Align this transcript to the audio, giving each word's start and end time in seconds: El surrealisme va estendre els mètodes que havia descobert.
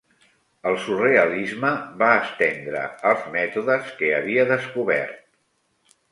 El 0.69 0.75
surrealisme 0.85 1.69
va 1.99 2.07
estendre 2.21 2.81
els 3.09 3.27
mètodes 3.35 3.91
que 3.99 4.09
havia 4.21 4.47
descobert. 4.53 5.21